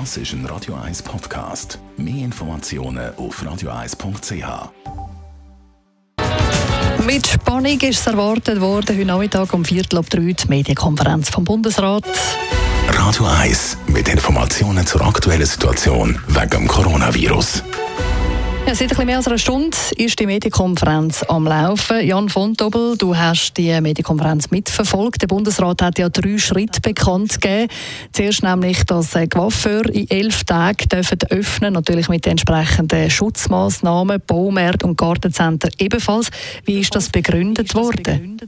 [0.00, 1.78] Das ist ein Radio 1 Podcast.
[1.96, 4.70] Mehr Informationen auf radio1.ch.
[7.06, 11.44] Mit Spannung ist es erwartet worden, heute Nachmittag um Viertel ab drei die Medienkonferenz vom
[11.44, 12.02] Bundesrat.
[12.88, 17.62] Radio 1 mit Informationen zur aktuellen Situation wegen dem Coronavirus.
[18.66, 22.02] Ja, seit ein mehr als einer Stunde ist die Medienkonferenz am Laufen.
[22.06, 25.20] Jan von Dobbel, du hast die Medienkonferenz mitverfolgt.
[25.20, 27.68] Der Bundesrat hat ja drei Schritte bekannt gegeben.
[28.12, 34.86] Zuerst nämlich, dass Coiffeur in elf Tagen dürfen öffnen natürlich mit den entsprechenden Schutzmaßnahmen, Baumärkte
[34.86, 36.30] und Gartencenter ebenfalls.
[36.64, 38.38] Wie ist das begründet worden?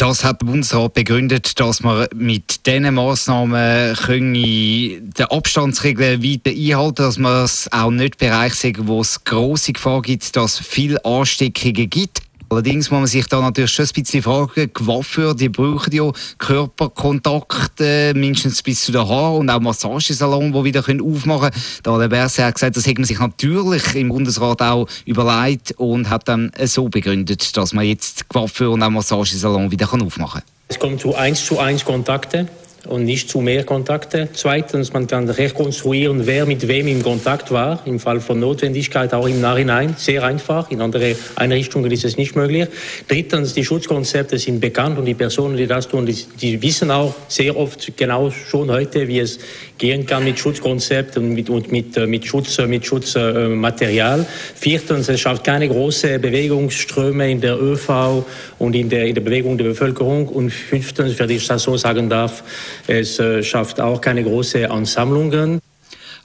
[0.00, 7.18] Das hat der Bundesrat begründet, dass man mit diesen Massnahmen die Abstandsregeln weiter einhalten dass
[7.18, 11.90] man es auch nicht Bereich sehen, wo es grosse Gefahr gibt, dass es viele Ansteckungen
[11.90, 12.22] gibt.
[12.50, 17.80] Allerdings muss man sich da natürlich schon ein bisschen fragen, Coiffeur, die brauchen ja Körperkontakt,
[17.80, 21.62] äh, mindestens bis zu den Haaren und auch Massagesalon, die wieder können aufmachen können.
[21.84, 25.74] Da hat der Berse hat gesagt, das hätte man sich natürlich im Bundesrat auch überlegt
[25.76, 30.42] und hat dann so begründet, dass man jetzt Coiffeur und auch Massagesalon wieder aufmachen kann.
[30.66, 32.48] Es kommt zu eins zu eins Kontakte
[32.88, 34.28] und nicht zu mehr Kontakte.
[34.32, 39.26] Zweitens, man kann rekonstruieren, wer mit wem im Kontakt war, im Fall von Notwendigkeit auch
[39.26, 39.94] im Nachhinein.
[39.98, 40.70] Sehr einfach.
[40.70, 42.68] In andere Einrichtungen ist es nicht möglich.
[43.08, 47.14] Drittens, die Schutzkonzepte sind bekannt und die Personen, die das tun, die, die wissen auch
[47.28, 49.38] sehr oft genau schon heute, wie es
[49.76, 54.26] gehen kann mit Schutzkonzepten und mit, und mit, äh, mit, Schutz, äh, mit Schutzmaterial.
[54.54, 58.24] Viertens, es schafft keine großen Bewegungsströme in der ÖV
[58.58, 60.28] und in der, in der Bewegung der Bevölkerung.
[60.28, 62.42] Und fünftens, wenn ich das so sagen darf,
[62.86, 65.60] es äh, schafft auch keine großen Ansammlungen.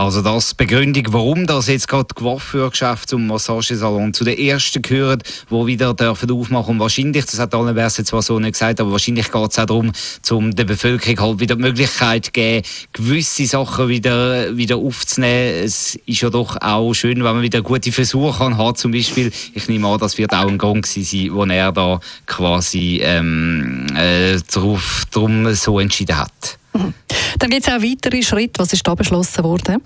[0.00, 5.22] Also das Begründung, warum das jetzt gerade die Coiffeurgeschäfte zum Massagesalon zu den ersten gehören,
[5.50, 6.76] die wieder dürfen aufmachen.
[6.76, 9.66] Und wahrscheinlich, das hat Alain Berset zwar so nicht gesagt, aber wahrscheinlich geht es auch
[9.66, 9.92] darum,
[10.30, 15.64] um der Bevölkerung halt wieder die Möglichkeit zu geben, gewisse Sachen wieder, wieder aufzunehmen.
[15.64, 18.76] Es ist ja doch auch schön, wenn man wieder gute Versuche haben.
[18.76, 23.02] Zum Beispiel, ich nehme an, das wird auch ein Grund sein, wo er da quasi
[23.02, 26.58] ähm, äh, darauf, darum so entschieden hat.
[26.72, 26.94] Mhm.
[27.38, 28.58] Dann gibt es auch weitere Schritte.
[28.58, 29.82] Was ist da beschlossen worden?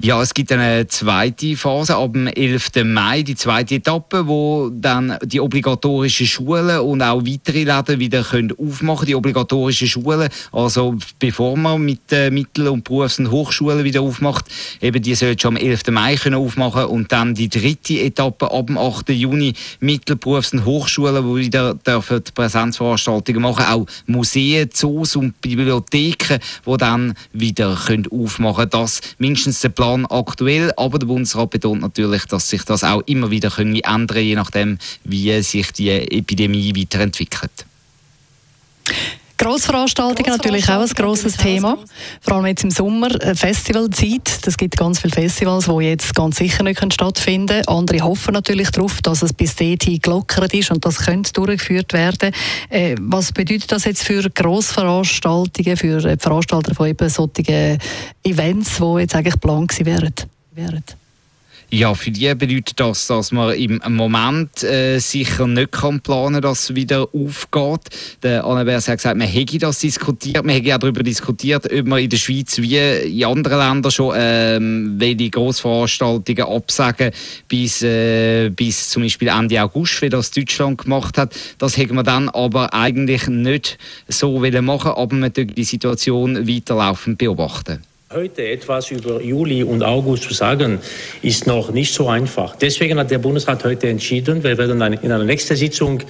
[0.00, 2.70] Ja, es gibt eine zweite Phase ab dem 11.
[2.84, 8.52] Mai, die zweite Etappe, wo dann die obligatorischen Schulen und auch weitere Läden wieder können
[8.58, 14.02] aufmachen Die obligatorischen Schulen, also bevor man mit den Mittel- und Berufs- und Hochschulen wieder
[14.02, 14.46] aufmacht,
[14.80, 15.90] eben die sollen schon am 11.
[15.90, 19.10] Mai können aufmachen und dann die dritte Etappe ab dem 8.
[19.10, 26.25] Juni Mittel-, Berufs- und Hochschulen, wo wieder dürfen Präsenzveranstaltungen machen, auch Museen, Zoos und Bibliotheken,
[26.28, 28.70] die dann wieder können aufmachen können.
[28.70, 33.30] Das mindestens der Plan aktuell, aber der Bundesrat betont natürlich, dass sich das auch immer
[33.30, 37.66] wieder können ändern je nachdem, wie sich die Epidemie weiterentwickelt.
[39.38, 41.78] Grossveranstaltungen natürlich auch ein grosses Thema.
[42.20, 44.28] Vor allem jetzt im Sommer, äh, Festivalzeit.
[44.46, 47.68] Es gibt ganz viele Festivals, die jetzt ganz sicher nicht stattfinden können.
[47.68, 52.32] Andere hoffen natürlich darauf, dass es bis dahin gelockert ist und das könnte durchgeführt werden.
[52.70, 57.78] Äh, was bedeutet das jetzt für Grossveranstaltungen, für äh, Veranstalter von eben solchen
[58.24, 60.14] Events, die jetzt eigentlich geplant wären?
[61.70, 66.70] Ja, für die bedeutet das, dass man im Moment äh, sicher nicht kann planen dass
[66.70, 67.80] es wieder aufgeht.
[68.22, 71.98] Der Annabers hat gesagt, man hätte das diskutiert, man hätte auch darüber diskutiert, ob man
[71.98, 77.10] in der Schweiz wie in anderen Ländern schon ähm, welche Grossveranstaltungen absagen
[77.48, 81.34] bis, äh, bis zum Beispiel Ende August, wie das Deutschland gemacht hat.
[81.58, 87.82] Das hätte man dann aber eigentlich nicht so machen aber man die Situation weiterlaufend beobachten.
[88.16, 90.78] Heute etwas über Juli und August zu sagen,
[91.20, 92.56] ist noch nicht so einfach.
[92.56, 96.02] Deswegen hat der Bundesrat heute entschieden, wir werden in einer nächsten Sitzung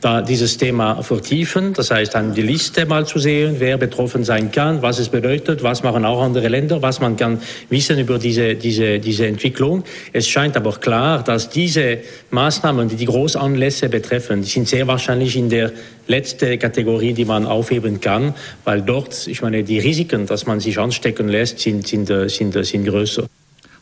[0.00, 1.74] da dieses Thema vertiefen.
[1.74, 5.62] Das heißt, dann die Liste mal zu sehen, wer betroffen sein kann, was es bedeutet,
[5.62, 9.84] was machen auch andere Länder, was man kann wissen über diese, diese, diese Entwicklung.
[10.14, 11.98] Es scheint aber klar, dass diese
[12.30, 15.72] Maßnahmen, die die Großanlässe betreffen, sind sehr wahrscheinlich in der
[16.10, 18.34] letzten Kategorie, die man aufheben kann,
[18.64, 22.28] weil dort, ich meine, die Risiken, dass man sich anstecken lässt, lässt, sind, sind, äh,
[22.28, 23.26] sind, äh, sind größer.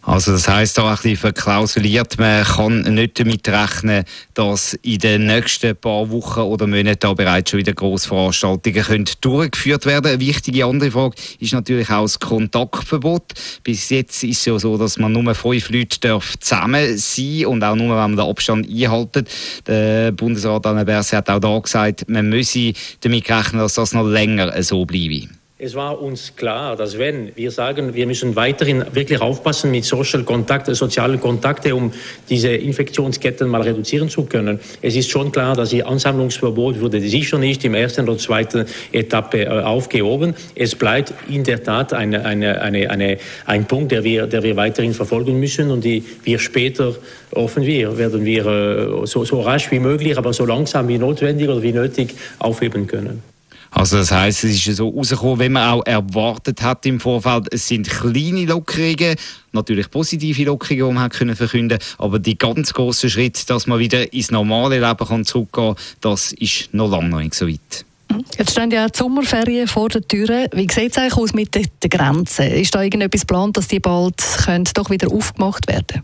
[0.09, 5.27] Also das heißt da ein bisschen verklausuliert, man kann nicht damit rechnen, dass in den
[5.27, 10.07] nächsten paar Wochen oder Monaten da bereits schon wieder Grossveranstaltungen können durchgeführt werden.
[10.07, 13.35] Eine wichtige andere Frage ist natürlich auch das Kontaktverbot.
[13.63, 17.77] Bis jetzt ist es ja so, dass man nur fünf Leute zusammen sein und auch
[17.77, 19.29] nur, wenn man den Abstand einhaltet.
[19.67, 22.73] Der Bundesrat Anne Berse hat auch da gesagt, man müsse
[23.03, 25.29] damit rechnen, dass das noch länger so bleibe.
[25.61, 30.23] Es war uns klar, dass wenn wir sagen, wir müssen weiterhin wirklich aufpassen mit Social
[30.23, 31.93] Kontakte, sozialen Kontakte, um
[32.29, 34.61] diese Infektionsketten mal reduzieren zu können.
[34.83, 39.47] Es ist schon klar, dass die Ansammlungsverbot wurde sicher nicht im ersten oder zweiten Etappe
[39.47, 40.37] äh, aufgehoben.
[40.55, 44.55] Es bleibt in der Tat eine, eine, eine, eine, ein Punkt, der wir, der wir
[44.55, 46.95] weiterhin verfolgen müssen und die wir später
[47.35, 51.49] hoffen wir, werden wir äh, so, so rasch wie möglich, aber so langsam wie notwendig
[51.49, 53.38] oder wie nötig aufheben können.
[53.71, 57.69] Also das heißt, es ist so rausgekommen, wenn man auch erwartet hat im Vorfeld, es
[57.69, 59.17] sind kleine Lockerungen,
[59.53, 63.79] natürlich positive Lockerungen, die man hat können verkünden, aber die ganz grossen Schritte, dass man
[63.79, 67.85] wieder ins normale Leben kann zurückgehen, das ist noch lange noch nicht so weit.
[68.39, 70.49] Jetzt stehen ja die Sommerferien vor der Tür.
[70.53, 72.47] Wie sieht es eigentlich aus mit den Grenzen?
[72.47, 74.23] Ist da irgendetwas geplant, dass die bald
[74.75, 76.03] doch wieder aufgemacht werden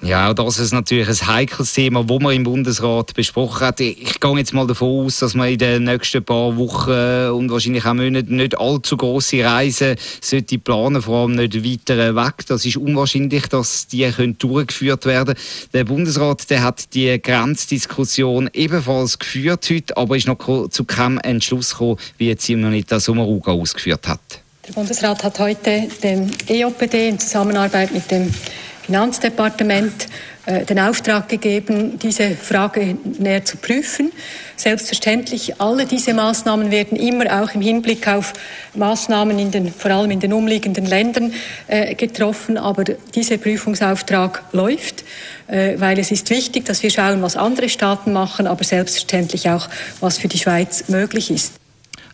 [0.00, 0.10] können?
[0.10, 3.80] Ja, das ist natürlich ein heikles Thema, das man im Bundesrat besprochen hat.
[3.80, 7.84] Ich gehe jetzt mal davon aus, dass man in den nächsten paar Wochen und wahrscheinlich
[7.84, 12.46] auch Monaten nicht allzu große Reisen sollte planen, vor allem nicht weiter weg.
[12.46, 15.34] Das ist unwahrscheinlich, dass die können durchgeführt werden.
[15.72, 21.72] Der Bundesrat, der hat die Grenzdiskussion ebenfalls geführt heute, aber ist noch zu keinem Entschluss
[21.72, 24.20] gekommen, wie jetzt Simonita Sommaruga ausgeführt hat.
[24.66, 28.32] Der Bundesrat hat heute dem EOPD in Zusammenarbeit mit dem
[28.90, 30.08] Finanzdepartement
[30.46, 34.10] äh, den Auftrag gegeben, diese Frage näher zu prüfen.
[34.56, 38.32] Selbstverständlich, alle diese Maßnahmen werden immer auch im Hinblick auf
[38.74, 41.32] Maßnahmen in den, vor allem in den umliegenden Ländern
[41.68, 45.04] äh, getroffen, aber dieser Prüfungsauftrag läuft,
[45.46, 49.68] äh, weil es ist wichtig, dass wir schauen, was andere Staaten machen, aber selbstverständlich auch,
[50.00, 51.59] was für die Schweiz möglich ist.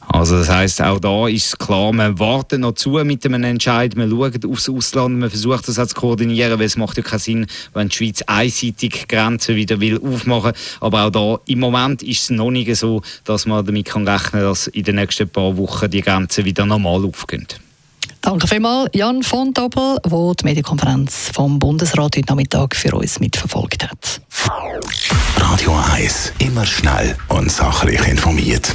[0.08, 4.11] Also das heißt auch da ist klar, man wartet noch zu mit einem Entscheid, man
[4.11, 7.47] schaut aufs Ausland, man versucht das auch zu koordinieren, weil es macht ja keinen Sinn,
[7.75, 10.53] wenn die Schweiz einseitig Grenzen wieder will aufmachen.
[10.81, 14.43] Aber auch da im Moment ist es noch nicht so, dass man damit kann rechnen,
[14.43, 17.47] dass in den nächsten paar Wochen die Grenzen wieder normal aufgehen.
[18.20, 23.88] Danke vielmals, Jan von Doppel, der die Medienkonferenz vom Bundesrat heute Nachmittag für uns mitverfolgt
[23.88, 24.20] hat.
[25.37, 28.75] Radio 1, immer schnell und sachlich informiert.